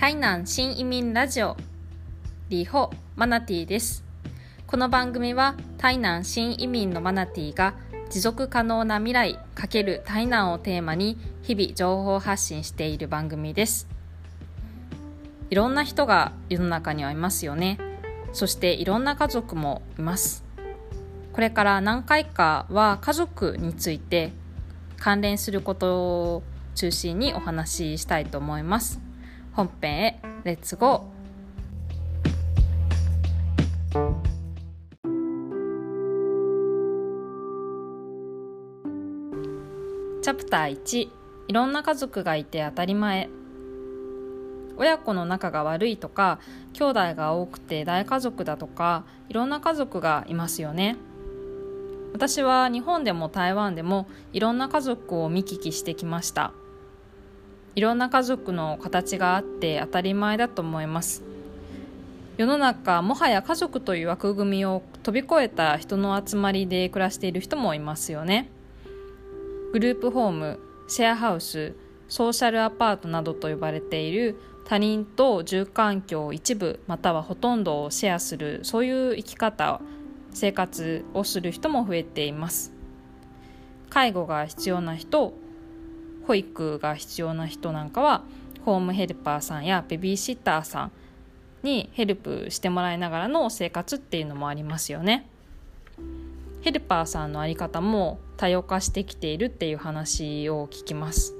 [0.00, 1.58] 台南新移民ラジオ。
[2.48, 4.02] リホマナティです。
[4.66, 7.74] この番組は台南新移民のマナティが
[8.08, 13.88] 持続可能な未来×台南をテーマに日々情報発信している番組です。
[15.50, 17.76] いろんな人が世の中にはいますよね。
[18.32, 20.44] そしていろんな家族もいます。
[21.34, 24.32] これから何回かは家族について
[24.98, 26.42] 関連することを
[26.74, 28.98] 中心にお話ししたいと思います。
[29.52, 30.20] 本編へ。
[30.44, 31.20] レッツゴー
[40.22, 41.10] チャプター1
[41.48, 43.28] いろんな家族がいて当たり前。
[44.76, 46.38] 親子の仲が悪いとか
[46.72, 50.96] 兄弟が多くて大家族だとかいろんな家族がいますよね。
[52.12, 56.52] 私は日本でも台湾でもいろんな家族を見聞きしてきました。
[57.76, 61.22] いろんな家族の形があって当たり前だと思います。
[62.36, 68.50] 世の中もはや家族という枠組みを飛び越えた人の集まりで暮らしている人もいますよね。
[69.72, 71.74] グループホームシェアハウス
[72.08, 79.80] ソーシャルアパートなどと呼ばれている他人と住環境一部またはほとんどをシェアするそういう生き方
[80.32, 82.72] 生活をする人も増えています。
[83.90, 85.34] 介護が必要な人
[86.30, 88.22] 保育が必要な人なんかは
[88.64, 90.92] ホームヘルパーさんやベビーシッターさん
[91.64, 95.26] にヘルプしてもらいながらの生活っていうのもありますよね。
[96.60, 101.34] ヘルパーさんの在り方も多様化してきているっていう話を聞きます。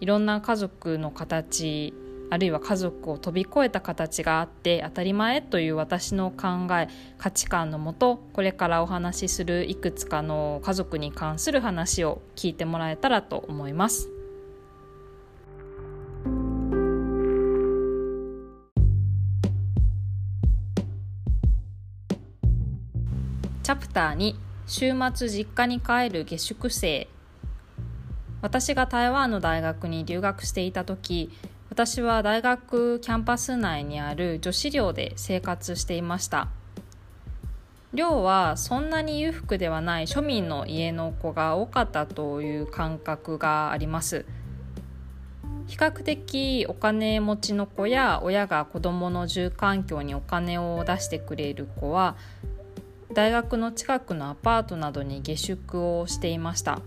[0.00, 1.94] いろんな家族の形
[2.30, 14.08] あるいは家族を飛び越えた形があって当たり前という私の考え価値観のもとこれからお話しするいくつかの家族に関する話を聞いてもらえたらと思います。
[23.62, 24.34] チャプター2
[24.66, 27.06] 週末実家に帰る下宿生
[28.42, 31.30] 私が台湾の大学に留学していた時
[31.70, 36.48] 私は大学キャンパス内にある女子寮で生活していました。
[37.94, 44.26] 寮はそんなに裕福ではない庶民の家の子が多かったという感覚があります。
[45.68, 52.16] 比較的お金持ちの子や親が子どもの住環境にお金を出してくれる子は
[53.14, 56.80] 大学の近くのアパートなどに下宿をしていました。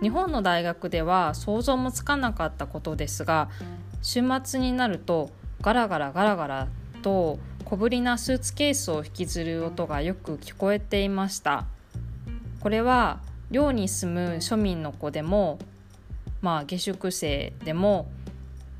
[0.00, 3.50] 日本の大学では想像もつかなかったことですが
[4.02, 5.30] 週末になると
[5.60, 6.68] ガラガラガラガラ
[7.02, 11.66] と小ぶりなスーツケースを引きずる音がよく聞こえていました
[12.60, 15.58] これは寮に住む庶民の子でも
[16.40, 18.08] まあ下宿生でも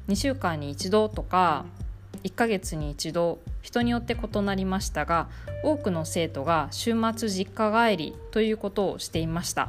[0.09, 1.67] 2週間に1度とか
[2.25, 5.29] 1ヶ月に1度人によって異なりましたが
[5.63, 9.69] 多くの生徒が週末実家帰りということをしていました。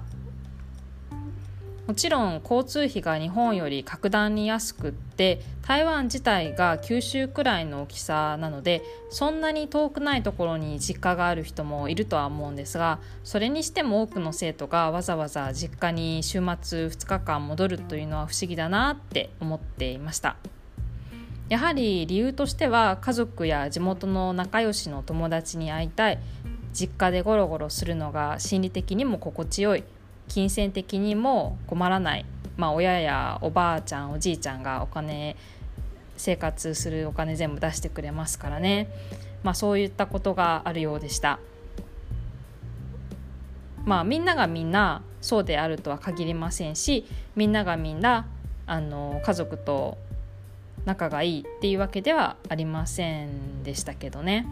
[1.88, 20.38] もちろん交通費が日本より格段に安くって台湾自体が九州くらいの大きさなのでそんなに遠くないところに実家がある人もいるとは思うんですがそれにしても多くの生徒がわざわざ実家に週末2日間戻るというのは不思議だなって思っていました。
[21.50, 26.20] やはり理由としては家族や地元の仲良しの友達に会いたい。
[26.72, 29.84] 実家でゴロゴロするのが心理的にも心地よい。
[30.32, 32.26] 金銭的にも困らない、
[32.56, 35.36] まあ、親やおばあちゃんおじいちゃんがお金
[36.16, 38.88] 生活するお金全部出してくれますからね、
[39.44, 41.40] まあ、そういったことがあるようでした。
[43.84, 47.06] まあみんながみんなそうであるとは限りませんし
[47.36, 48.28] みんながみんな
[48.68, 49.98] あの家族と
[50.86, 54.48] 仲がいいっていうわけではありませんでしたけどね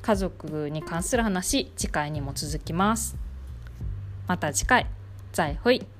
[0.00, 3.16] 家族に関する話次回にも続きます。
[4.26, 4.86] また次回
[5.32, 5.93] 再会。